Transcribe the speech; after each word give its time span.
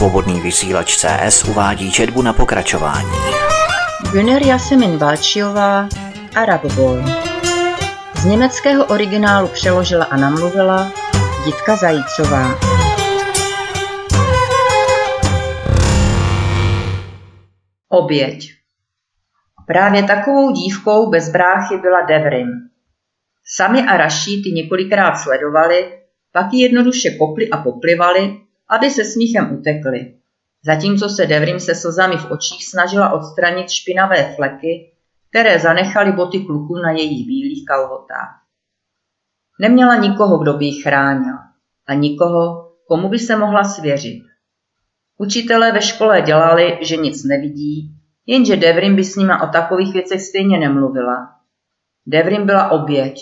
Svobodný 0.00 0.40
vysílač 0.40 0.96
CS 0.96 1.44
uvádí 1.44 1.92
četbu 1.92 2.22
na 2.22 2.32
pokračování. 2.32 3.10
Güner 4.12 4.46
Jasemin 4.46 4.98
Balčiová, 4.98 5.88
Arab 6.36 6.64
Boy. 6.64 7.02
Z 8.16 8.24
německého 8.24 8.84
originálu 8.84 9.48
přeložila 9.48 10.04
a 10.04 10.16
namluvila 10.16 10.92
Jitka 11.46 11.76
Zajícová. 11.76 12.58
Oběť 17.88 18.52
Právě 19.66 20.02
takovou 20.02 20.52
dívkou 20.52 21.10
bez 21.10 21.32
bráchy 21.32 21.76
byla 21.76 22.00
Devrim. 22.00 22.48
Sami 23.56 23.82
a 23.82 23.96
Raší 23.96 24.42
ty 24.42 24.50
několikrát 24.50 25.16
sledovali, 25.16 25.92
pak 26.32 26.52
ji 26.52 26.62
jednoduše 26.62 27.10
kopli 27.10 27.50
a 27.50 27.56
poplivali, 27.56 28.40
aby 28.70 28.90
se 28.90 29.04
smíchem 29.04 29.58
utekli. 29.58 30.14
Zatímco 30.64 31.08
se 31.08 31.26
Devrim 31.26 31.60
se 31.60 31.74
slzami 31.74 32.16
v 32.16 32.30
očích 32.30 32.66
snažila 32.66 33.12
odstranit 33.12 33.70
špinavé 33.70 34.34
fleky, 34.36 34.92
které 35.30 35.58
zanechaly 35.58 36.12
boty 36.12 36.40
kluků 36.40 36.76
na 36.76 36.90
jejich 36.90 37.26
bílých 37.26 37.64
kalhotách. 37.66 38.42
Neměla 39.60 39.96
nikoho, 39.96 40.38
kdo 40.38 40.54
by 40.54 40.64
ji 40.64 40.82
chránil 40.82 41.34
a 41.86 41.94
nikoho, 41.94 42.72
komu 42.88 43.08
by 43.08 43.18
se 43.18 43.36
mohla 43.36 43.64
svěřit. 43.64 44.22
Učitelé 45.18 45.72
ve 45.72 45.82
škole 45.82 46.22
dělali, 46.22 46.78
že 46.82 46.96
nic 46.96 47.24
nevidí, 47.24 47.94
jenže 48.26 48.56
Devrim 48.56 48.96
by 48.96 49.04
s 49.04 49.16
nima 49.16 49.42
o 49.42 49.52
takových 49.52 49.92
věcech 49.92 50.22
stejně 50.22 50.58
nemluvila. 50.58 51.28
Devrim 52.06 52.46
byla 52.46 52.70
oběť. 52.70 53.20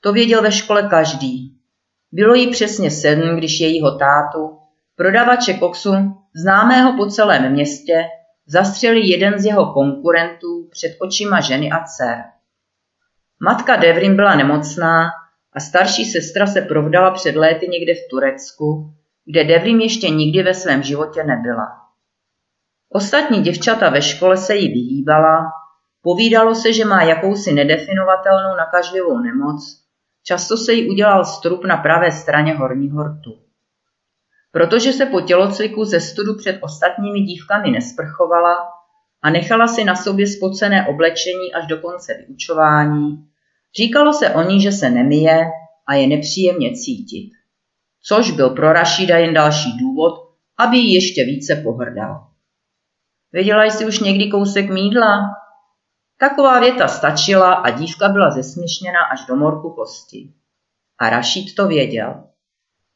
To 0.00 0.12
věděl 0.12 0.42
ve 0.42 0.52
škole 0.52 0.88
každý. 0.90 1.58
Bylo 2.12 2.34
jí 2.34 2.50
přesně 2.50 2.90
sedm, 2.90 3.36
když 3.36 3.60
jejího 3.60 3.98
tátu, 3.98 4.61
prodavače 5.02 5.54
koksu, 5.54 5.90
známého 6.34 6.96
po 6.96 7.06
celém 7.06 7.52
městě, 7.52 8.04
zastřelil 8.46 9.02
jeden 9.04 9.38
z 9.38 9.44
jeho 9.44 9.72
konkurentů 9.72 10.68
před 10.70 10.96
očima 11.00 11.40
ženy 11.40 11.70
a 11.70 11.84
dcer. 11.84 12.16
Matka 13.40 13.76
Devrim 13.76 14.16
byla 14.16 14.34
nemocná 14.34 15.08
a 15.52 15.60
starší 15.60 16.04
sestra 16.04 16.46
se 16.46 16.60
provdala 16.60 17.10
před 17.10 17.36
léty 17.36 17.68
někde 17.68 17.94
v 17.94 18.08
Turecku, 18.10 18.94
kde 19.24 19.44
Devrim 19.44 19.80
ještě 19.80 20.08
nikdy 20.08 20.42
ve 20.42 20.54
svém 20.54 20.82
životě 20.82 21.24
nebyla. 21.24 21.68
Ostatní 22.88 23.40
děvčata 23.40 23.90
ve 23.90 24.02
škole 24.02 24.36
se 24.36 24.54
jí 24.54 24.68
vyhýbala, 24.68 25.52
povídalo 26.02 26.54
se, 26.54 26.72
že 26.72 26.84
má 26.84 27.02
jakousi 27.02 27.52
nedefinovatelnou 27.52 28.56
nakažlivou 28.56 29.18
nemoc, 29.18 29.84
často 30.26 30.56
se 30.56 30.72
jí 30.72 30.90
udělal 30.90 31.24
strup 31.24 31.64
na 31.64 31.76
pravé 31.76 32.12
straně 32.12 32.54
horního 32.54 33.02
rtu. 33.04 33.51
Protože 34.52 34.92
se 34.92 35.06
po 35.06 35.20
tělocviku 35.20 35.84
ze 35.84 36.00
studu 36.00 36.36
před 36.36 36.58
ostatními 36.60 37.20
dívkami 37.20 37.70
nesprchovala 37.70 38.56
a 39.22 39.30
nechala 39.30 39.66
si 39.66 39.84
na 39.84 39.96
sobě 39.96 40.26
spocené 40.26 40.86
oblečení 40.86 41.54
až 41.54 41.66
do 41.66 41.78
konce 41.78 42.14
vyučování, 42.14 43.26
říkalo 43.76 44.12
se 44.12 44.30
o 44.30 44.42
ní, 44.42 44.62
že 44.62 44.72
se 44.72 44.90
nemije 44.90 45.50
a 45.86 45.94
je 45.94 46.06
nepříjemně 46.06 46.72
cítit. 46.72 47.30
Což 48.04 48.30
byl 48.30 48.50
pro 48.50 48.72
Rašída 48.72 49.18
jen 49.18 49.34
další 49.34 49.78
důvod, 49.78 50.14
aby 50.58 50.76
ji 50.76 50.94
ještě 50.94 51.24
více 51.24 51.56
pohrdal. 51.56 52.26
Věděla 53.32 53.64
jsi 53.64 53.86
už 53.86 54.00
někdy 54.00 54.30
kousek 54.30 54.70
mídla? 54.70 55.18
Taková 56.18 56.60
věta 56.60 56.88
stačila 56.88 57.54
a 57.54 57.70
dívka 57.70 58.08
byla 58.08 58.30
zesměšněna 58.30 59.00
až 59.12 59.26
do 59.26 59.36
morku 59.36 59.70
kosti. 59.70 60.32
A 60.98 61.10
Rašíd 61.10 61.54
to 61.54 61.68
věděl. 61.68 62.31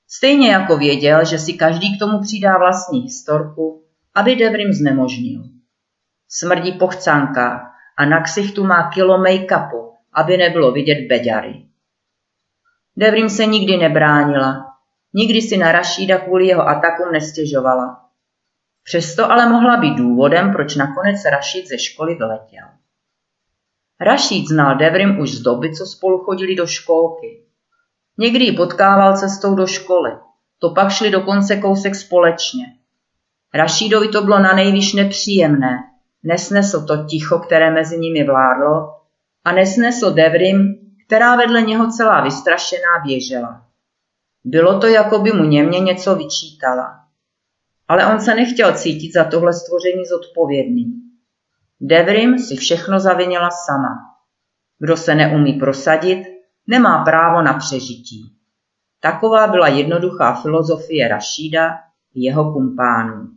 Stejně 0.08 0.50
jako 0.50 0.76
věděl, 0.76 1.24
že 1.24 1.38
si 1.38 1.52
každý 1.52 1.96
k 1.96 1.98
tomu 1.98 2.20
přidá 2.20 2.58
vlastní 2.58 3.00
historku, 3.00 3.84
aby 4.14 4.36
Devrim 4.36 4.72
znemožnil. 4.72 5.42
Smrdí 6.28 6.72
pochcánka 6.72 7.70
a 7.98 8.04
na 8.04 8.20
ksichtu 8.20 8.64
má 8.64 8.90
kilo 8.90 9.18
make-upu, 9.18 9.92
aby 10.12 10.36
nebylo 10.36 10.72
vidět 10.72 11.08
beďary. 11.08 11.66
Devrim 12.96 13.28
se 13.28 13.46
nikdy 13.46 13.77
nebránila, 13.77 14.66
nikdy 15.14 15.42
si 15.42 15.56
na 15.56 15.72
Rašída 15.72 16.18
kvůli 16.18 16.46
jeho 16.46 16.68
atakům 16.68 17.12
nestěžovala. 17.12 18.02
Přesto 18.84 19.33
ale 19.33 19.48
mohla 19.48 19.77
být 19.77 19.95
důvodem, 19.95 20.52
proč 20.52 20.74
nakonec 20.77 21.24
Rašíd 21.24 21.68
ze 21.68 21.78
školy 21.78 22.14
vyletěl. 22.14 22.68
Rašíd 24.00 24.48
znal 24.48 24.77
Devrim 24.77 25.18
už 25.18 25.33
z 25.33 25.40
doby, 25.40 25.74
co 25.74 25.86
spolu 25.86 26.18
chodili 26.18 26.55
do 26.55 26.66
školky. 26.66 27.45
Někdy 28.18 28.44
ji 28.44 28.52
potkával 28.52 29.16
cestou 29.16 29.54
do 29.54 29.66
školy, 29.66 30.10
to 30.58 30.70
pak 30.70 30.90
šli 30.90 31.10
dokonce 31.10 31.56
kousek 31.56 31.94
společně. 31.94 32.64
Rašídovi 33.54 34.08
to 34.08 34.22
bylo 34.22 34.38
na 34.38 34.52
nejvíš 34.52 34.94
nepříjemné, 34.94 35.78
nesnesl 36.22 36.86
to 36.86 37.04
ticho, 37.04 37.38
které 37.38 37.70
mezi 37.70 37.98
nimi 37.98 38.24
vládlo, 38.24 38.96
a 39.44 39.52
nesnesl 39.52 40.10
Devrim, 40.10 40.74
která 41.06 41.36
vedle 41.36 41.62
něho 41.62 41.90
celá 41.90 42.20
vystrašená 42.20 42.88
běžela. 43.04 43.62
Bylo 44.44 44.80
to, 44.80 44.86
jako 44.86 45.18
by 45.18 45.33
mu 45.33 45.44
němě 45.44 45.80
něco 45.80 46.16
vyčítala. 46.16 47.00
Ale 47.88 48.06
on 48.06 48.20
se 48.20 48.34
nechtěl 48.34 48.72
cítit 48.72 49.12
za 49.12 49.24
tohle 49.24 49.52
stvoření 49.52 50.04
zodpovědný. 50.04 50.84
Devrim 51.80 52.38
si 52.38 52.56
všechno 52.56 53.00
zavinila 53.00 53.48
sama. 53.50 53.94
Kdo 54.78 54.96
se 54.96 55.14
neumí 55.14 55.52
prosadit, 55.52 56.36
nemá 56.66 57.04
právo 57.04 57.42
na 57.42 57.54
přežití. 57.54 58.32
Taková 59.00 59.46
byla 59.46 59.68
jednoduchá 59.68 60.34
filozofie 60.34 61.08
Rašída 61.08 61.78
i 62.14 62.20
jeho 62.20 62.52
kumpánů. 62.52 63.28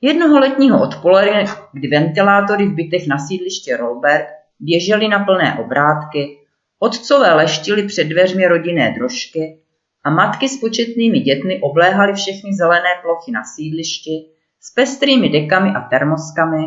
Jednoho 0.00 0.38
letního 0.38 0.82
odpoledne, 0.82 1.44
kdy 1.72 1.88
ventilátory 1.88 2.66
v 2.66 2.74
bytech 2.74 3.06
na 3.06 3.18
sídliště 3.18 3.76
Robert 3.76 4.26
běžely 4.60 5.08
na 5.08 5.24
plné 5.24 5.58
obrátky, 5.64 6.38
otcové 6.78 7.34
leštili 7.34 7.86
před 7.86 8.04
dveřmi 8.04 8.46
rodinné 8.46 8.94
drožky 8.98 9.62
a 10.04 10.10
matky 10.10 10.48
s 10.48 10.60
početnými 10.60 11.20
dětmi 11.20 11.60
obléhaly 11.62 12.14
všechny 12.14 12.54
zelené 12.54 12.90
plochy 13.02 13.32
na 13.32 13.44
sídlišti 13.44 14.26
s 14.60 14.74
pestrými 14.74 15.28
dekami 15.28 15.70
a 15.70 15.80
termoskami, 15.80 16.64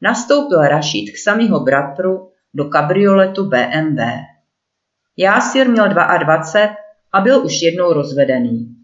nastoupil 0.00 0.60
Rašid 0.60 1.10
k 1.10 1.18
samého 1.18 1.60
bratru 1.60 2.29
do 2.54 2.64
kabrioletu 2.64 3.48
BMW. 3.48 4.00
Jásir 5.16 5.68
měl 5.68 5.88
22 5.88 6.76
a 7.12 7.20
byl 7.20 7.44
už 7.44 7.62
jednou 7.62 7.92
rozvedený. 7.92 8.76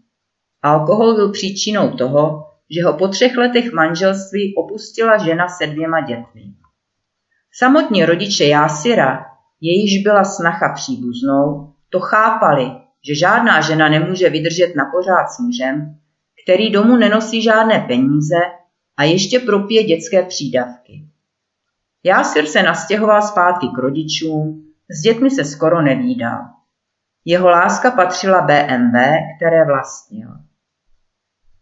Alkohol 0.61 1.15
byl 1.15 1.31
příčinou 1.31 1.91
toho, 1.91 2.47
že 2.75 2.83
ho 2.83 2.93
po 2.93 3.07
třech 3.07 3.37
letech 3.37 3.71
manželství 3.71 4.55
opustila 4.55 5.17
žena 5.17 5.47
se 5.47 5.67
dvěma 5.67 6.01
dětmi. 6.01 6.43
Samotní 7.53 8.05
rodiče 8.05 8.45
Jásira, 8.45 9.25
jejíž 9.61 10.03
byla 10.03 10.23
snacha 10.23 10.73
příbuznou, 10.73 11.73
to 11.89 11.99
chápali, 11.99 12.71
že 13.07 13.15
žádná 13.15 13.61
žena 13.61 13.89
nemůže 13.89 14.29
vydržet 14.29 14.75
na 14.75 14.85
pořád 14.85 15.27
s 15.27 15.39
mužem, 15.39 15.97
který 16.43 16.69
domů 16.69 16.95
nenosí 16.95 17.41
žádné 17.41 17.79
peníze 17.79 18.35
a 18.97 19.03
ještě 19.03 19.39
propije 19.39 19.83
dětské 19.83 20.23
přídavky. 20.23 21.07
Jásir 22.07 22.45
se 22.45 22.63
nastěhoval 22.63 23.21
zpátky 23.21 23.67
k 23.75 23.77
rodičům, 23.77 24.65
s 24.89 25.01
dětmi 25.01 25.31
se 25.31 25.45
skoro 25.45 25.81
nevídal. 25.81 26.39
Jeho 27.25 27.49
láska 27.49 27.91
patřila 27.91 28.41
BMW, 28.41 28.97
které 29.37 29.65
vlastnil. 29.65 30.29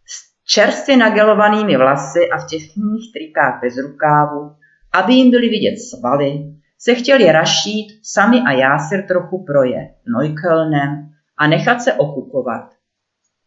S 0.07 0.45
čerstvě 0.47 0.97
nagelovanými 0.97 1.77
vlasy 1.77 2.29
a 2.29 2.37
v 2.37 2.47
těsných 2.47 3.13
trikách 3.13 3.61
bez 3.61 3.77
rukávu, 3.77 4.55
aby 4.93 5.13
jim 5.13 5.31
byly 5.31 5.49
vidět 5.49 5.77
svaly, 5.77 6.55
se 6.79 6.95
chtěli 6.95 7.31
rašít 7.31 7.99
sami 8.03 8.41
a 8.47 8.51
Jásir 8.51 9.07
trochu 9.07 9.43
projet 9.43 9.91
Neuköllnem 10.17 11.09
a 11.37 11.47
nechat 11.47 11.81
se 11.81 11.93
okupovat. 11.93 12.71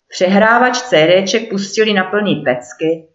Přehrávač 0.08 0.78
CDček 0.78 1.50
pustili 1.50 1.92
na 1.92 2.04
plný 2.04 2.42
pecky 2.44 3.08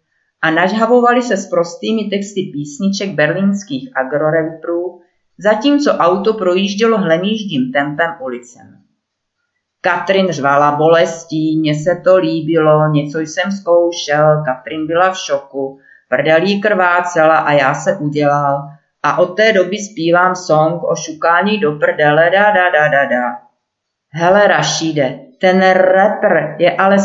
a 0.44 0.50
nažhavovali 0.50 1.22
se 1.22 1.36
s 1.36 1.48
prostými 1.48 2.04
texty 2.10 2.42
písniček 2.52 3.14
berlínských 3.14 3.96
agroreprů, 3.96 5.00
zatímco 5.38 5.90
auto 5.92 6.34
projíždělo 6.34 6.98
hlemíždím 6.98 7.72
tempem 7.72 8.10
ulicem. 8.20 8.78
Katrin 9.80 10.28
řvala 10.28 10.76
bolestí, 10.76 11.58
mně 11.58 11.74
se 11.74 12.00
to 12.04 12.16
líbilo, 12.16 12.88
něco 12.92 13.18
jsem 13.18 13.52
zkoušel, 13.52 14.42
Katrin 14.44 14.86
byla 14.86 15.10
v 15.12 15.18
šoku, 15.18 15.78
prdelí 16.08 16.60
krvácela 16.60 17.36
a 17.36 17.52
já 17.52 17.74
se 17.74 17.96
udělal 17.96 18.56
a 19.02 19.18
od 19.18 19.26
té 19.26 19.52
doby 19.52 19.76
zpívám 19.78 20.36
song 20.36 20.82
o 20.82 20.96
šukání 20.96 21.58
do 21.60 21.72
prdele 21.72 22.30
da 22.30 22.50
da 22.50 22.70
da 22.70 22.88
da 22.88 23.04
da. 23.04 23.22
Hele 24.12 24.46
Rašíde, 24.46 25.18
ten 25.40 25.72
rapper 25.72 26.56
je 26.58 26.76
ale 26.76 26.96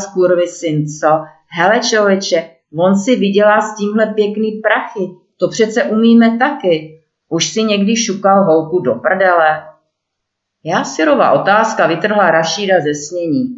syn, 0.46 0.86
co? 1.02 1.24
Hele 1.52 1.80
člověče, 1.80 2.59
on 2.78 2.96
si 2.96 3.16
vydělá 3.16 3.62
s 3.62 3.76
tímhle 3.76 4.06
pěkný 4.06 4.52
prachy, 4.52 5.10
to 5.40 5.48
přece 5.48 5.84
umíme 5.84 6.38
taky. 6.38 7.02
Už 7.30 7.48
si 7.48 7.64
někdy 7.64 7.96
šukal 7.96 8.44
holku 8.44 8.80
do 8.80 8.96
prdele? 8.96 9.64
Jásirova 10.64 11.32
otázka 11.32 11.88
vytrhla 11.88 12.32
Rašída 12.32 12.80
ze 12.80 12.94
snění. 12.94 13.56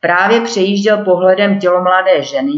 Právě 0.00 0.40
přejížděl 0.40 1.04
pohledem 1.04 1.58
tělo 1.58 1.82
mladé 1.82 2.22
ženy, 2.22 2.52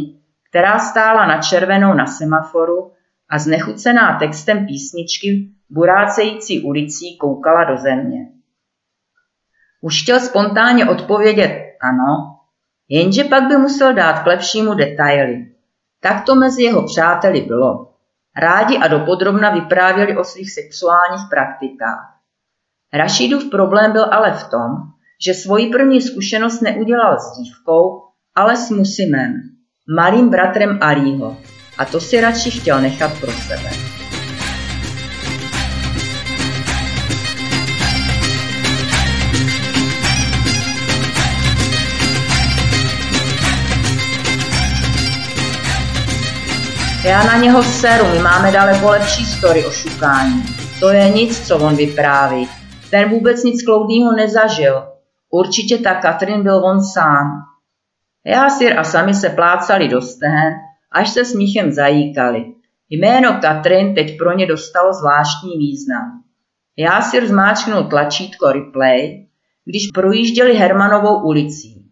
která 0.51 0.79
stála 0.79 1.27
na 1.27 1.43
červenou 1.43 1.95
na 1.95 2.07
semaforu 2.07 2.93
a 3.29 3.39
znechucená 3.39 4.19
textem 4.19 4.67
písničky 4.67 5.51
burácející 5.71 6.63
ulicí 6.63 7.19
koukala 7.19 7.65
do 7.65 7.77
země. 7.77 8.19
Už 9.81 10.03
chtěl 10.03 10.21
spontánně 10.21 10.87
odpovědět 10.87 11.63
ano, 11.81 12.39
jenže 12.89 13.25
pak 13.25 13.49
by 13.49 13.57
musel 13.57 13.95
dát 13.95 14.23
k 14.23 14.27
lepšímu 14.27 14.75
detaily. 14.75 15.56
Tak 16.01 16.25
to 16.25 16.35
mezi 16.35 16.63
jeho 16.63 16.83
přáteli 16.83 17.41
bylo. 17.41 17.93
Rádi 18.37 18.79
a 18.79 18.89
dopodrobna 18.89 19.51
vyprávěli 19.51 20.17
o 20.17 20.25
svých 20.25 20.53
sexuálních 20.53 21.29
praktikách. 21.31 22.17
Rašídův 22.93 23.51
problém 23.51 23.93
byl 23.93 24.05
ale 24.15 24.33
v 24.33 24.51
tom, 24.51 24.71
že 25.27 25.35
svoji 25.35 25.67
první 25.67 26.03
zkušenost 26.03 26.61
neudělal 26.61 27.19
s 27.19 27.39
dívkou, 27.39 28.03
ale 28.35 28.57
s 28.57 28.71
Musimem, 28.71 29.33
malým 29.97 30.29
bratrem 30.29 30.79
Alího, 30.83 31.37
a 31.79 31.85
to 31.85 32.01
si 32.01 32.21
radši 32.21 32.51
chtěl 32.51 32.81
nechat 32.81 33.21
pro 33.21 33.33
sebe. 33.33 33.71
Já 47.07 47.25
na 47.25 47.37
něho 47.37 47.63
seru, 47.63 48.05
my 48.13 48.19
máme 48.19 48.53
daleko 48.53 48.89
lepší 48.89 49.25
story 49.25 49.65
o 49.65 49.71
šukání. 49.71 50.43
To 50.81 50.89
je 50.89 51.11
nic, 51.11 51.49
co 51.49 51.59
on 51.59 51.77
vypráví. 51.77 52.49
Ten 52.91 53.09
vůbec 53.09 53.43
nic 53.43 53.65
kloudného 53.65 54.13
nezažil. 54.13 54.83
Určitě 55.31 55.79
ta 55.79 55.95
Katrin 55.95 56.43
byl 56.43 56.65
on 56.65 56.85
sám. 56.85 57.33
Jásir 58.27 58.79
a 58.79 58.85
sami 58.85 59.15
se 59.15 59.29
plácali 59.29 59.89
do 59.89 60.03
stehen, 60.03 60.55
až 60.93 61.11
se 61.11 61.25
smíchem 61.25 61.73
zajíkali. 61.73 62.45
Jméno 62.91 63.39
Katrin 63.41 63.95
teď 63.95 64.19
pro 64.19 64.37
ně 64.37 64.47
dostalo 64.47 64.93
zvláštní 64.93 65.59
význam. 65.59 66.23
Jásir 66.77 67.27
zmáčknul 67.27 67.85
tlačítko 67.85 68.53
replay, 68.53 69.27
když 69.65 69.89
projížděli 69.95 70.55
Hermanovou 70.55 71.23
ulicí. 71.23 71.87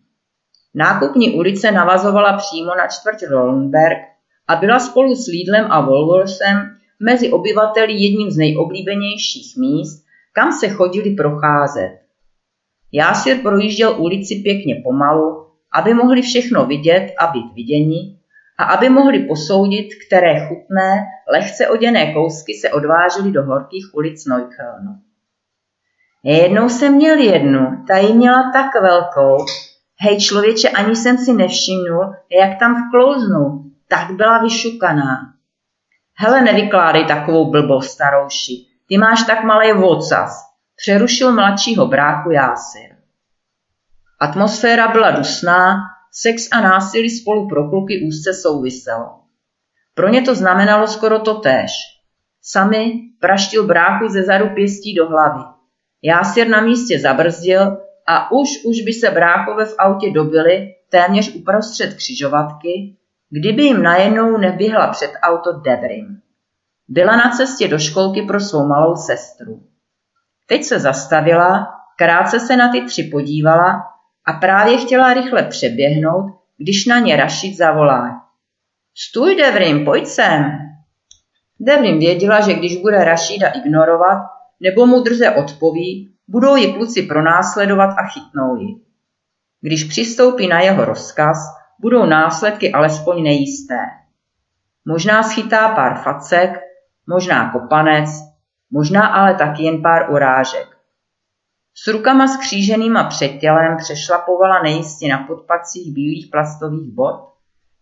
Nákupní 0.75 1.34
ulice 1.34 1.70
navazovala 1.70 2.37
přímo 2.37 2.75
na 2.78 2.87
čtvrť 2.87 3.22
Rollenberg 3.31 4.13
a 4.49 4.56
byla 4.56 4.79
spolu 4.79 5.14
s 5.14 5.26
Lidlem 5.26 5.67
a 5.70 5.81
Wolversem 5.81 6.76
mezi 7.00 7.32
obyvateli 7.32 7.93
jedním 7.93 8.31
z 8.31 8.37
nejoblíbenějších 8.37 9.56
míst, 9.56 10.05
kam 10.32 10.52
se 10.52 10.69
chodili 10.69 11.11
procházet. 11.11 11.99
Jásir 12.93 13.43
projížděl 13.43 13.94
ulici 13.99 14.35
pěkně 14.35 14.75
pomalu, 14.85 15.46
aby 15.73 15.94
mohli 15.94 16.23
všechno 16.23 16.67
vidět 16.67 17.12
a 17.19 17.26
být 17.26 17.55
viděni 17.55 18.19
a 18.58 18.64
aby 18.64 18.88
mohli 18.88 19.19
posoudit, 19.19 19.88
které 20.06 20.49
chutné, 20.49 21.05
lehce 21.32 21.69
oděné 21.69 22.12
kousky 22.12 22.55
se 22.55 22.73
odvážely 22.73 23.32
do 23.32 23.43
horkých 23.43 23.85
ulic 23.94 24.26
Neuköllnu. 24.26 24.99
Jednou 26.25 26.69
jsem 26.69 26.94
měl 26.94 27.19
jednu, 27.19 27.85
ta 27.88 27.96
ji 27.96 28.12
měla 28.12 28.52
tak 28.52 28.82
velkou. 28.82 29.37
Hej 30.00 30.20
člověče, 30.20 30.69
ani 30.69 30.96
jsem 30.96 31.19
si 31.19 31.32
nevšimnul, 31.32 32.14
jak 32.41 32.58
tam 32.58 32.88
vklouznu. 32.88 33.63
Tak 33.94 34.17
byla 34.17 34.38
vyšukaná. 34.38 35.17
Hele, 36.14 36.43
nevykládej 36.43 37.05
takovou 37.05 37.50
blbost, 37.50 37.91
starouši. 37.91 38.67
Ty 38.88 38.99
máš 38.99 39.23
tak 39.23 39.44
malý 39.44 39.73
vocas. 39.73 40.31
Přerušil 40.76 41.32
mladšího 41.32 41.87
bráchu 41.87 42.31
Jásir. 42.31 42.96
Atmosféra 44.20 44.88
byla 44.88 45.11
dusná, 45.11 45.76
sex 46.12 46.49
a 46.52 46.61
násilí 46.61 47.11
spolu 47.11 47.49
pro 47.49 47.70
kluky 47.70 48.06
úzce 48.08 48.35
souviselo. 48.35 49.20
Pro 49.94 50.08
ně 50.08 50.23
to 50.23 50.35
znamenalo 50.35 50.87
skoro 50.87 51.19
to 51.19 51.35
též. 51.35 51.70
Sami 52.43 52.93
praštil 53.20 53.67
bráchu 53.67 54.08
ze 54.08 54.23
zadu 54.23 54.49
pěstí 54.49 54.94
do 54.94 55.08
hlavy. 55.08 55.44
Jásir 56.02 56.49
na 56.49 56.61
místě 56.61 56.99
zabrzdil 56.99 57.76
a 58.06 58.32
už 58.32 58.49
už 58.64 58.81
by 58.81 58.93
se 58.93 59.11
bráchové 59.11 59.67
v 59.67 59.75
autě 59.79 60.11
dobili 60.11 60.75
téměř 60.88 61.35
uprostřed 61.35 61.94
křižovatky, 61.94 62.96
kdyby 63.30 63.62
jim 63.62 63.82
najednou 63.82 64.36
neběhla 64.36 64.86
před 64.86 65.10
auto 65.22 65.52
Devrim. 65.52 66.20
Byla 66.88 67.16
na 67.16 67.30
cestě 67.30 67.68
do 67.68 67.78
školky 67.78 68.22
pro 68.22 68.40
svou 68.40 68.66
malou 68.66 68.96
sestru. 68.96 69.62
Teď 70.46 70.64
se 70.64 70.78
zastavila, 70.80 71.74
krátce 71.98 72.40
se 72.40 72.56
na 72.56 72.72
ty 72.72 72.80
tři 72.80 73.02
podívala 73.02 73.82
a 74.26 74.32
právě 74.32 74.78
chtěla 74.78 75.14
rychle 75.14 75.42
přeběhnout, 75.42 76.32
když 76.58 76.86
na 76.86 76.98
ně 76.98 77.16
Rašid 77.16 77.56
zavolá. 77.56 78.22
Stůj, 78.94 79.36
Devrim, 79.36 79.84
pojď 79.84 80.06
sem. 80.06 80.44
Devrim 81.60 81.98
věděla, 81.98 82.40
že 82.40 82.54
když 82.54 82.76
bude 82.76 83.04
Rašída 83.04 83.48
ignorovat 83.48 84.18
nebo 84.60 84.86
mu 84.86 85.02
drze 85.02 85.30
odpoví, 85.30 86.14
budou 86.28 86.56
ji 86.56 86.72
kluci 86.72 87.02
pronásledovat 87.02 87.94
a 87.98 88.06
chytnou 88.06 88.56
ji. 88.56 88.74
Když 89.60 89.84
přistoupí 89.84 90.48
na 90.48 90.60
jeho 90.60 90.84
rozkaz, 90.84 91.38
budou 91.84 92.06
následky 92.06 92.72
alespoň 92.72 93.22
nejisté. 93.22 93.78
Možná 94.84 95.22
schytá 95.22 95.69
pár 95.69 96.02
facek, 96.02 96.60
možná 97.06 97.52
kopanec, 97.52 98.08
možná 98.70 99.06
ale 99.06 99.34
taky 99.34 99.62
jen 99.62 99.82
pár 99.82 100.12
urážek. 100.12 100.76
S 101.75 101.86
rukama 101.86 102.28
skříženýma 102.28 103.04
před 103.04 103.28
tělem 103.28 103.76
přešlapovala 103.76 104.62
nejistě 104.62 105.08
na 105.08 105.19
podpacích 105.19 105.92
bílých 105.92 106.28
plastových 106.31 106.92
bot. 106.92 107.34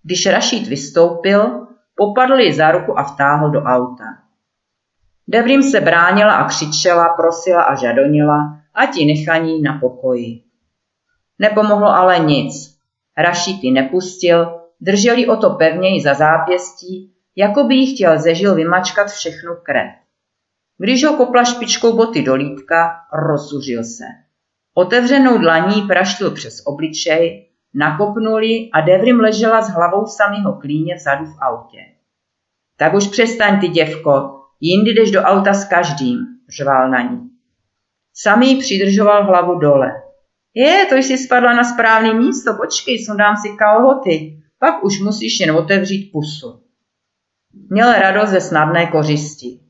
Když 0.02 0.26
Rašít 0.26 0.68
vystoupil, 0.68 1.66
popadl 1.94 2.34
ji 2.34 2.54
za 2.54 2.70
ruku 2.70 2.98
a 2.98 3.02
vtáhl 3.02 3.50
do 3.50 3.62
auta. 3.62 4.04
Devrim 5.28 5.62
se 5.62 5.80
bránila 5.80 6.34
a 6.34 6.48
křičela, 6.48 7.08
prosila 7.16 7.62
a 7.62 7.74
žadonila, 7.74 8.58
a 8.74 8.86
ti 8.86 9.04
nechaní 9.04 9.62
na 9.62 9.78
pokoji. 9.78 10.42
Nepomohlo 11.38 11.88
ale 11.88 12.18
nic. 12.18 12.81
Rašít 13.18 13.64
ji 13.64 13.72
nepustil, 13.72 14.60
drželi 14.80 15.26
o 15.26 15.36
to 15.36 15.50
pevněji 15.50 16.02
za 16.02 16.14
zápěstí, 16.14 17.14
jako 17.36 17.64
by 17.64 17.74
jí 17.74 17.94
chtěl 17.94 18.18
zežil 18.18 18.54
vymačkat 18.54 19.10
všechnu 19.10 19.54
krev. 19.62 19.90
Když 20.78 21.04
ho 21.04 21.16
kopla 21.16 21.44
špičkou 21.44 21.96
boty 21.96 22.22
do 22.22 22.34
lítka, 22.34 22.96
rozuřil 23.12 23.84
se. 23.84 24.04
Otevřenou 24.74 25.38
dlaní 25.38 25.82
praštil 25.82 26.30
přes 26.30 26.62
obličej, 26.66 27.48
nakopnuli 27.74 28.70
a 28.72 28.80
Devrim 28.80 29.20
ležela 29.20 29.62
s 29.62 29.68
hlavou 29.68 30.06
samého 30.06 30.52
klíně 30.52 30.94
vzadu 30.94 31.24
v 31.24 31.36
autě. 31.40 31.78
Tak 32.76 32.94
už 32.94 33.08
přestaň 33.08 33.60
ty 33.60 33.68
děvko, 33.68 34.40
jindy 34.60 34.90
jdeš 34.90 35.10
do 35.10 35.22
auta 35.22 35.54
s 35.54 35.68
každým, 35.68 36.18
řval 36.56 36.90
na 36.90 37.02
ní. 37.02 37.30
Samý 38.14 38.56
přidržoval 38.56 39.24
hlavu 39.24 39.58
dole. 39.58 40.01
Je, 40.54 40.86
to 40.86 40.94
jsi 40.94 41.18
spadla 41.18 41.52
na 41.52 41.64
správný 41.64 42.14
místo, 42.14 42.54
počkej, 42.54 43.04
sundám 43.04 43.36
si 43.36 43.48
kalhoty, 43.58 44.42
pak 44.58 44.84
už 44.84 45.00
musíš 45.00 45.40
jen 45.40 45.50
otevřít 45.50 46.10
pusu. 46.12 46.62
Měl 47.70 47.92
radost 47.92 48.30
ze 48.30 48.40
snadné 48.40 48.86
kořisti. 48.86 49.60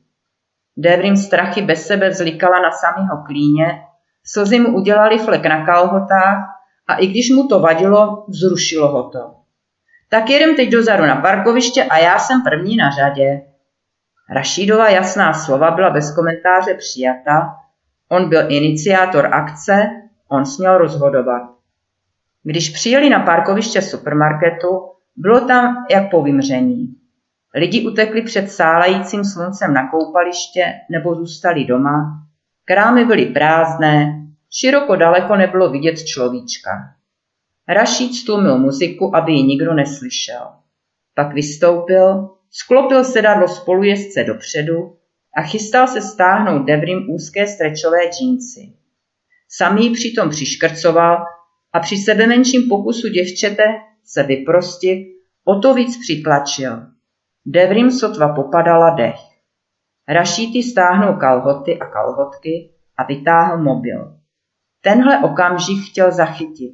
Devrim 0.77 1.17
strachy 1.17 1.61
bez 1.61 1.87
sebe 1.87 2.09
vzlikala 2.09 2.59
na 2.59 2.71
samého 2.71 3.23
klíně, 3.25 3.81
slzy 4.25 4.59
mu 4.59 4.75
udělali 4.75 5.17
flek 5.17 5.45
na 5.45 5.65
kalhotách 5.65 6.37
a 6.87 6.95
i 6.95 7.07
když 7.07 7.29
mu 7.29 7.47
to 7.47 7.59
vadilo, 7.59 8.25
vzrušilo 8.29 8.87
ho 8.87 9.09
to. 9.09 9.35
Tak 10.09 10.29
jedem 10.29 10.55
teď 10.55 10.69
dozadu 10.69 11.05
na 11.05 11.15
parkoviště 11.15 11.83
a 11.83 11.97
já 11.97 12.19
jsem 12.19 12.43
první 12.43 12.75
na 12.75 12.89
řadě. 12.89 13.41
Rašídova 14.29 14.89
jasná 14.89 15.33
slova 15.33 15.71
byla 15.71 15.89
bez 15.89 16.15
komentáře 16.15 16.73
přijata, 16.73 17.55
on 18.09 18.29
byl 18.29 18.51
iniciátor 18.51 19.33
akce, 19.33 20.02
on 20.33 20.45
směl 20.45 20.77
rozhodovat. 20.77 21.41
Když 22.43 22.69
přijeli 22.69 23.09
na 23.09 23.19
parkoviště 23.19 23.81
supermarketu, 23.81 24.67
bylo 25.15 25.47
tam 25.47 25.85
jak 25.91 26.11
po 26.11 26.23
vymření. 26.23 26.95
Lidi 27.55 27.87
utekli 27.87 28.21
před 28.21 28.51
sálajícím 28.51 29.23
sluncem 29.23 29.73
na 29.73 29.89
koupaliště 29.89 30.65
nebo 30.91 31.15
zůstali 31.15 31.65
doma. 31.65 32.23
Krámy 32.65 33.05
byly 33.05 33.25
prázdné, 33.25 34.25
široko 34.51 34.95
daleko 34.95 35.35
nebylo 35.35 35.69
vidět 35.69 36.03
človíčka. 36.05 36.71
Rašíč 37.67 38.21
stlumil 38.21 38.57
muziku, 38.57 39.15
aby 39.15 39.31
ji 39.31 39.43
nikdo 39.43 39.73
neslyšel. 39.73 40.47
Pak 41.15 41.33
vystoupil, 41.33 42.29
sklopil 42.51 43.03
sedadlo 43.03 43.47
spolujezdce 43.47 44.23
dopředu 44.23 44.95
a 45.37 45.41
chystal 45.41 45.87
se 45.87 46.01
stáhnout 46.01 46.65
Devrim 46.65 47.09
úzké 47.09 47.47
strečové 47.47 47.99
džínsy. 48.07 48.73
Samý 49.57 49.89
přitom 49.89 50.29
přiškrcoval 50.29 51.25
a 51.73 51.79
při 51.79 51.97
sebe 51.97 52.27
menším 52.27 52.69
pokusu 52.69 53.07
děvčete 53.07 53.63
se 54.05 54.23
vyprostit, 54.23 55.07
o 55.45 55.59
to 55.59 55.73
víc 55.73 55.97
přitlačil. 55.97 56.81
Devrim 57.45 57.91
sotva 57.91 58.35
popadala 58.35 58.89
dech. 58.89 59.19
Rašíty 60.07 60.63
stáhnul 60.63 61.13
kalhoty 61.13 61.79
a 61.79 61.85
kalhotky 61.85 62.73
a 62.97 63.03
vytáhl 63.03 63.63
mobil. 63.63 64.17
Tenhle 64.81 65.19
okamžik 65.23 65.77
chtěl 65.91 66.11
zachytit. 66.11 66.73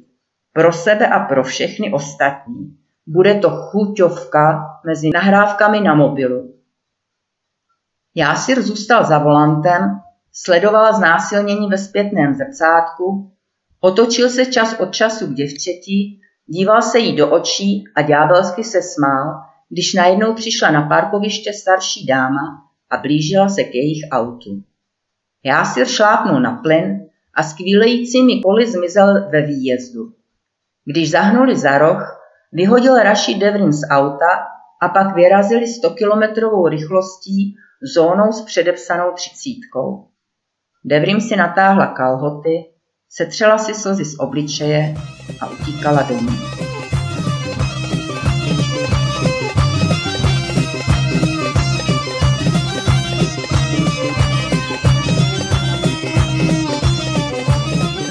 Pro 0.52 0.72
sebe 0.72 1.06
a 1.06 1.18
pro 1.18 1.44
všechny 1.44 1.92
ostatní. 1.92 2.76
Bude 3.06 3.34
to 3.34 3.50
chuťovka 3.50 4.66
mezi 4.86 5.10
nahrávkami 5.14 5.80
na 5.80 5.94
mobilu. 5.94 6.54
Jásir 8.14 8.62
zůstal 8.62 9.04
za 9.04 9.18
volantem, 9.18 10.00
sledoval 10.32 10.94
znásilnění 10.94 11.68
ve 11.68 11.78
zpětném 11.78 12.34
zrcátku, 12.34 13.32
otočil 13.80 14.30
se 14.30 14.46
čas 14.46 14.76
od 14.80 14.94
času 14.94 15.26
k 15.26 15.34
děvčeti, 15.34 16.18
díval 16.46 16.82
se 16.82 16.98
jí 16.98 17.16
do 17.16 17.30
očí 17.30 17.84
a 17.96 18.02
ďábelsky 18.02 18.64
se 18.64 18.82
smál, 18.82 19.42
když 19.68 19.94
najednou 19.94 20.34
přišla 20.34 20.70
na 20.70 20.82
parkoviště 20.82 21.52
starší 21.52 22.06
dáma 22.06 22.62
a 22.90 22.96
blížila 22.96 23.48
se 23.48 23.64
k 23.64 23.74
jejich 23.74 24.04
autu. 24.12 24.62
Jásir 25.44 25.86
šlápnul 25.86 26.40
na 26.40 26.56
plyn 26.56 27.06
a 27.34 27.42
s 27.42 27.54
kvílejícími 27.54 28.40
koly 28.40 28.66
zmizel 28.66 29.30
ve 29.30 29.42
výjezdu. 29.42 30.12
Když 30.84 31.10
zahnuli 31.10 31.56
za 31.56 31.78
roh, 31.78 32.20
vyhodil 32.52 32.94
Rashid 32.94 33.38
Devrin 33.38 33.72
z 33.72 33.88
auta 33.90 34.46
a 34.82 34.88
pak 34.88 35.14
vyrazili 35.14 35.66
100-kilometrovou 35.66 36.68
rychlostí 36.68 37.56
zónou 37.94 38.32
s 38.32 38.42
předepsanou 38.42 39.12
třicítkou. 39.12 40.09
Devrim 40.84 41.20
si 41.20 41.36
natáhla 41.36 41.86
kalhoty, 41.86 42.64
setřela 43.08 43.58
si 43.58 43.74
slzy 43.74 44.04
z 44.04 44.18
obličeje 44.18 44.94
a 45.40 45.50
utíkala 45.50 46.02
domů. 46.02 46.30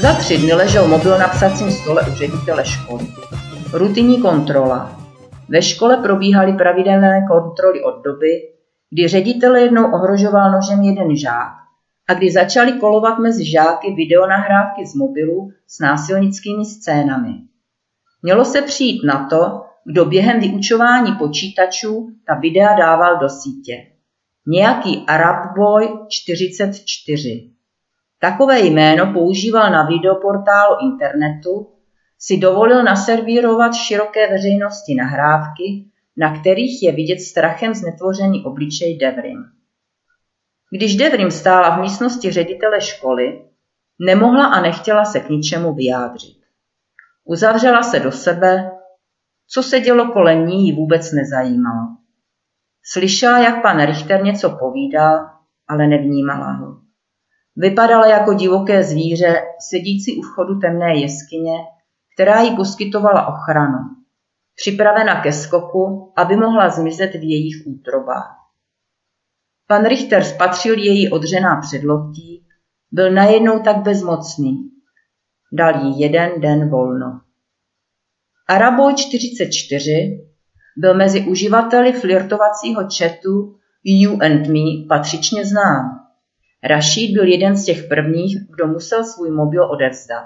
Za 0.01 0.13
tři 0.13 0.37
dny 0.37 0.53
ležel 0.53 0.87
mobil 0.87 1.17
na 1.17 1.27
psacím 1.27 1.71
stole 1.71 2.01
u 2.11 2.15
ředitele 2.15 2.65
školy. 2.65 3.07
Rutinní 3.73 4.21
kontrola. 4.21 4.99
Ve 5.49 5.61
škole 5.61 5.97
probíhaly 5.97 6.53
pravidelné 6.53 7.25
kontroly 7.31 7.83
od 7.83 8.03
doby, 8.03 8.31
kdy 8.89 9.07
ředitel 9.07 9.55
jednou 9.55 9.91
ohrožoval 9.91 10.51
nožem 10.51 10.81
jeden 10.81 11.15
žák 11.15 11.68
a 12.09 12.13
kdy 12.13 12.31
začaly 12.31 12.71
kolovat 12.73 13.19
mezi 13.19 13.51
žáky 13.51 13.93
videonahrávky 13.93 14.85
z 14.85 14.95
mobilu 14.95 15.49
s 15.67 15.79
násilnickými 15.79 16.65
scénami. 16.65 17.33
Mělo 18.21 18.45
se 18.45 18.61
přijít 18.61 19.01
na 19.03 19.27
to, 19.29 19.61
kdo 19.85 20.05
během 20.05 20.39
vyučování 20.39 21.11
počítačů 21.11 22.09
ta 22.27 22.35
videa 22.35 22.73
dával 22.73 23.17
do 23.17 23.29
sítě. 23.29 23.73
Nějaký 24.47 25.03
Arab 25.07 25.55
Boy 25.57 25.89
44. 26.09 27.51
Takové 28.21 28.59
jméno 28.59 29.13
používal 29.13 29.71
na 29.71 29.87
videoportálu 29.87 30.75
internetu, 30.81 31.67
si 32.19 32.37
dovolil 32.37 32.83
naservírovat 32.83 33.75
široké 33.75 34.29
veřejnosti 34.29 34.95
nahrávky, 34.95 35.85
na 36.17 36.39
kterých 36.39 36.83
je 36.83 36.91
vidět 36.91 37.19
strachem 37.19 37.73
znetvořený 37.73 38.45
obličej 38.45 38.97
Devrim. 38.97 39.58
Když 40.77 40.95
Devrim 40.95 41.31
stála 41.31 41.77
v 41.77 41.81
místnosti 41.81 42.31
ředitele 42.31 42.81
školy, 42.81 43.45
nemohla 43.99 44.45
a 44.45 44.61
nechtěla 44.61 45.05
se 45.05 45.19
k 45.19 45.29
ničemu 45.29 45.73
vyjádřit. 45.73 46.37
Uzavřela 47.25 47.83
se 47.83 47.99
do 47.99 48.11
sebe, 48.11 48.71
co 49.47 49.63
se 49.63 49.79
dělo 49.79 50.11
kolem 50.11 50.47
ní 50.47 50.67
ji 50.67 50.75
vůbec 50.75 51.11
nezajímalo. 51.11 51.87
Slyšela, 52.91 53.39
jak 53.39 53.61
pan 53.61 53.85
Richter 53.85 54.23
něco 54.23 54.49
povídal, 54.49 55.29
ale 55.67 55.87
nevnímala 55.87 56.51
ho. 56.51 56.77
Vypadala 57.55 58.07
jako 58.07 58.33
divoké 58.33 58.83
zvíře, 58.83 59.41
sedící 59.69 60.17
u 60.17 60.21
vchodu 60.21 60.59
temné 60.59 60.95
jeskyně, 60.95 61.53
která 62.15 62.41
jí 62.41 62.55
poskytovala 62.55 63.27
ochranu. 63.27 63.77
Připravena 64.55 65.21
ke 65.21 65.31
skoku, 65.31 66.13
aby 66.15 66.35
mohla 66.35 66.69
zmizet 66.69 67.11
v 67.11 67.29
jejich 67.29 67.67
útrobách. 67.67 68.38
Pan 69.71 69.85
Richter 69.85 70.23
spatřil 70.23 70.77
její 70.77 71.09
odřená 71.09 71.61
předloktí, 71.61 72.45
byl 72.91 73.11
najednou 73.11 73.59
tak 73.59 73.77
bezmocný. 73.77 74.69
Dal 75.53 75.85
jí 75.85 75.99
jeden 75.99 76.41
den 76.41 76.69
volno. 76.69 77.21
Araboj 78.47 78.93
44 78.95 80.27
byl 80.77 80.93
mezi 80.93 81.21
uživateli 81.21 81.93
flirtovacího 81.93 82.81
chatu 82.97 83.55
You 83.83 84.11
and 84.21 84.47
Me 84.47 84.87
patřičně 84.89 85.45
znám. 85.45 85.99
Rashid 86.63 87.13
byl 87.13 87.27
jeden 87.27 87.57
z 87.57 87.65
těch 87.65 87.87
prvních, 87.87 88.37
kdo 88.55 88.67
musel 88.67 89.03
svůj 89.03 89.31
mobil 89.31 89.71
odevzdat. 89.71 90.25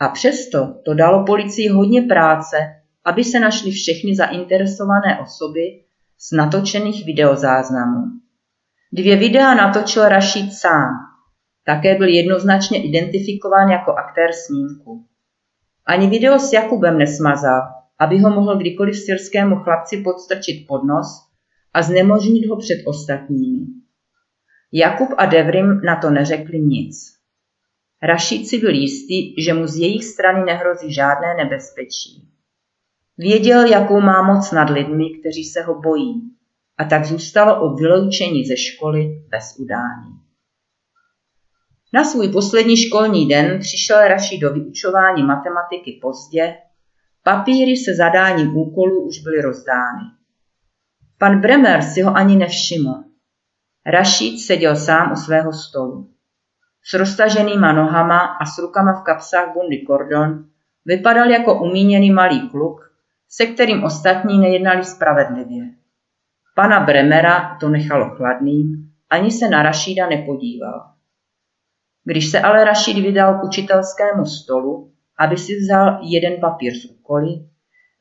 A 0.00 0.08
přesto 0.08 0.74
to 0.84 0.94
dalo 0.94 1.24
policii 1.24 1.68
hodně 1.68 2.02
práce, 2.02 2.56
aby 3.04 3.24
se 3.24 3.40
našly 3.40 3.70
všechny 3.70 4.14
zainteresované 4.14 5.20
osoby 5.22 5.62
z 6.18 6.32
natočených 6.36 7.06
videozáznamů. 7.06 8.21
Dvě 8.94 9.16
videa 9.16 9.54
natočil 9.54 10.08
Rashid 10.08 10.52
sám. 10.52 10.88
Také 11.66 11.94
byl 11.94 12.08
jednoznačně 12.08 12.82
identifikován 12.82 13.68
jako 13.68 13.92
aktér 13.92 14.30
snímku. 14.32 15.06
Ani 15.86 16.06
video 16.06 16.38
s 16.38 16.52
Jakubem 16.52 16.98
nesmazal, 16.98 17.60
aby 17.98 18.18
ho 18.18 18.30
mohl 18.30 18.58
kdykoliv 18.58 18.96
syrskému 18.96 19.56
chlapci 19.56 19.96
podstrčit 19.96 20.66
pod 20.68 20.84
nos 20.84 21.06
a 21.74 21.82
znemožnit 21.82 22.48
ho 22.48 22.56
před 22.56 22.78
ostatními. 22.86 23.66
Jakub 24.72 25.08
a 25.18 25.26
Devrim 25.26 25.80
na 25.80 25.96
to 25.96 26.10
neřekli 26.10 26.60
nic. 26.60 26.96
Rašid 28.02 28.48
si 28.48 28.58
byl 28.58 28.74
jistý, 28.74 29.42
že 29.42 29.54
mu 29.54 29.66
z 29.66 29.76
jejich 29.76 30.04
strany 30.04 30.44
nehrozí 30.44 30.94
žádné 30.94 31.34
nebezpečí. 31.36 32.28
Věděl, 33.18 33.66
jakou 33.66 34.00
má 34.00 34.22
moc 34.22 34.52
nad 34.52 34.70
lidmi, 34.70 35.04
kteří 35.20 35.44
se 35.44 35.62
ho 35.62 35.80
bojí, 35.80 36.32
a 36.78 36.84
tak 36.84 37.04
zůstalo 37.04 37.62
o 37.62 37.74
vyloučení 37.74 38.44
ze 38.44 38.56
školy 38.56 39.24
bez 39.28 39.56
udání. 39.58 40.22
Na 41.94 42.04
svůj 42.04 42.28
poslední 42.28 42.76
školní 42.76 43.28
den 43.28 43.58
přišel 43.58 44.08
Raši 44.08 44.38
do 44.38 44.52
vyučování 44.52 45.22
matematiky 45.22 45.98
pozdě, 46.02 46.54
papíry 47.22 47.76
se 47.76 47.94
zadáním 47.94 48.56
úkolů 48.56 49.06
už 49.08 49.18
byly 49.18 49.42
rozdány. 49.42 50.02
Pan 51.18 51.40
Bremer 51.40 51.82
si 51.82 52.02
ho 52.02 52.16
ani 52.16 52.36
nevšiml. 52.36 53.04
Rašid 53.86 54.38
seděl 54.38 54.76
sám 54.76 55.12
u 55.12 55.16
svého 55.16 55.52
stolu. 55.52 56.10
S 56.84 56.94
roztaženýma 56.94 57.72
nohama 57.72 58.18
a 58.18 58.46
s 58.46 58.58
rukama 58.58 58.92
v 58.92 59.04
kapsách 59.04 59.52
bundy 59.52 59.78
kordon 59.78 60.44
vypadal 60.84 61.30
jako 61.30 61.62
umíněný 61.62 62.10
malý 62.10 62.50
kluk, 62.50 62.92
se 63.28 63.46
kterým 63.46 63.84
ostatní 63.84 64.38
nejednali 64.38 64.84
spravedlivě. 64.84 65.81
Pana 66.54 66.80
Bremera 66.80 67.56
to 67.60 67.68
nechalo 67.68 68.10
chladným, 68.10 68.92
ani 69.10 69.30
se 69.30 69.48
na 69.48 69.62
Rašída 69.62 70.08
nepodíval. 70.08 70.92
Když 72.04 72.30
se 72.30 72.40
ale 72.40 72.64
Rašid 72.64 72.98
vydal 72.98 73.38
k 73.38 73.44
učitelskému 73.44 74.24
stolu, 74.24 74.92
aby 75.18 75.36
si 75.36 75.52
vzal 75.56 75.98
jeden 76.02 76.40
papír 76.40 76.72
z 76.74 76.84
úkoly, 76.84 77.28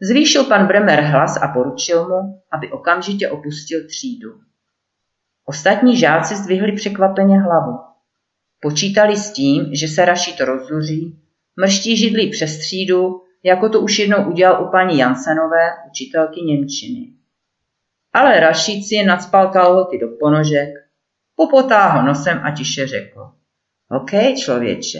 zvýšil 0.01 0.43
pan 0.43 0.67
Bremer 0.67 1.01
hlas 1.01 1.37
a 1.41 1.47
poručil 1.47 2.09
mu, 2.09 2.41
aby 2.51 2.71
okamžitě 2.71 3.29
opustil 3.29 3.87
třídu. 3.87 4.29
Ostatní 5.45 5.97
žáci 5.97 6.35
zdvihli 6.35 6.71
překvapeně 6.71 7.39
hlavu. 7.39 7.79
Počítali 8.61 9.17
s 9.17 9.31
tím, 9.31 9.75
že 9.75 9.87
se 9.87 10.05
Rašid 10.05 10.39
rozzuří, 10.39 11.19
mrští 11.61 11.97
židlí 11.97 12.29
přes 12.29 12.57
třídu, 12.57 13.21
jako 13.43 13.69
to 13.69 13.81
už 13.81 13.99
jednou 13.99 14.29
udělal 14.29 14.63
u 14.63 14.71
paní 14.71 14.97
Jansenové, 14.97 15.69
učitelky 15.89 16.41
Němčiny. 16.41 17.20
Ale 18.13 18.53
si 18.55 18.95
je 18.95 19.05
nadspal 19.05 19.47
kalhoty 19.47 19.97
do 19.97 20.07
ponožek, 20.19 20.69
popotáhl 21.35 22.07
nosem 22.07 22.41
a 22.43 22.51
tiše 22.51 22.87
řekl. 22.87 23.31
OK, 23.89 24.11
člověče. 24.43 24.99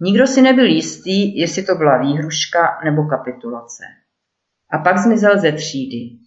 Nikdo 0.00 0.26
si 0.26 0.42
nebyl 0.42 0.66
jistý, 0.66 1.38
jestli 1.38 1.62
to 1.62 1.74
byla 1.74 1.98
výhruška 1.98 2.80
nebo 2.84 3.06
kapitulace. 3.06 3.84
A 4.70 4.78
pak 4.78 4.98
zmizel 4.98 5.40
ze 5.40 5.52
třídy. 5.52 6.18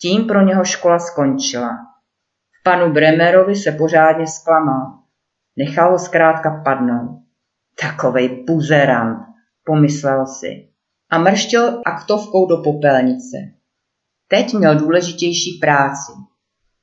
Tím 0.00 0.26
pro 0.26 0.46
něho 0.46 0.64
škola 0.64 0.98
skončila. 0.98 1.70
V 2.60 2.62
panu 2.62 2.92
Bremerovi 2.92 3.56
se 3.56 3.72
pořádně 3.72 4.26
zklamal. 4.26 4.98
Nechal 5.56 5.92
ho 5.92 5.98
zkrátka 5.98 6.62
padnout. 6.64 7.20
Takovej 7.80 8.44
buzerant, 8.46 9.18
pomyslel 9.64 10.26
si. 10.26 10.68
A 11.10 11.18
mrštil 11.18 11.82
aktovkou 11.86 12.46
do 12.46 12.56
popelnice. 12.56 13.36
Teď 14.30 14.54
měl 14.54 14.74
důležitější 14.74 15.58
práci. 15.60 16.12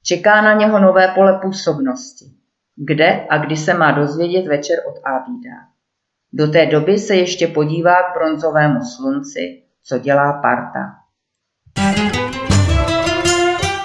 Čeká 0.04 0.42
na 0.42 0.54
něho 0.54 0.80
nové 0.80 1.08
pole 1.08 1.40
působnosti. 1.42 2.26
Kde 2.76 3.26
a 3.30 3.38
kdy 3.38 3.58
se 3.58 3.74
má 3.74 3.92
dozvědět 3.92 4.48
večer 4.48 4.78
od 4.90 4.96
Ábída. 5.06 5.52
Do 6.34 6.48
té 6.48 6.66
doby 6.66 7.00
se 7.00 7.16
ještě 7.16 7.48
podívá 7.48 7.94
k 7.94 8.18
bronzovému 8.18 8.80
slunci, 8.96 9.64
co 9.84 9.98
dělá 9.98 10.42
parta. 10.42 10.96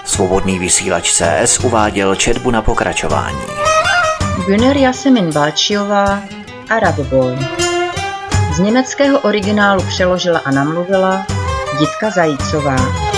Svobodný 0.05 0.59
vysílač 0.59 1.13
CS 1.13 1.65
uváděl 1.65 2.15
četbu 2.15 2.51
na 2.51 2.63
pokračování. 2.63 3.43
Güner 4.47 4.77
Jasemin 4.77 5.33
Balčiová, 5.33 6.23
Arab 6.71 6.99
Boy. 6.99 7.37
Z 8.57 8.59
německého 8.59 9.21
originálu 9.21 9.83
přeložila 9.83 10.39
a 10.39 10.51
namluvila 10.51 11.27
Jitka 11.81 12.11
Zajícová. 12.11 13.12